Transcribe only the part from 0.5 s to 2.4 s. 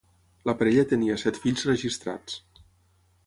parella tenia set fills registrats.